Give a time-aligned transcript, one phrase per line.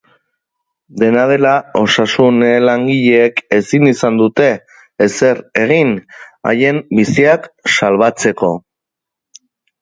[1.01, 1.49] Dena dela,
[1.81, 4.47] osasun langileek ezin izan dute
[5.07, 5.93] ezer egin
[6.53, 8.51] haien biziak salbatzeko.